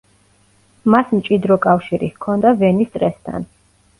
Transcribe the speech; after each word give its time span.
მას 0.93 1.11
მჭიდრო 1.17 1.57
კავშირი 1.67 2.09
ჰქონდა 2.15 2.53
ვენის 2.63 2.91
წრესთან. 2.95 3.49